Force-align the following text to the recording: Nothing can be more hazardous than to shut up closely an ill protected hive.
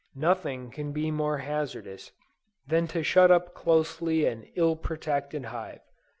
Nothing 0.15 0.71
can 0.71 0.91
be 0.93 1.11
more 1.11 1.37
hazardous 1.37 2.11
than 2.65 2.87
to 2.87 3.03
shut 3.03 3.29
up 3.29 3.53
closely 3.53 4.25
an 4.25 4.49
ill 4.55 4.75
protected 4.75 5.45
hive. 5.45 5.81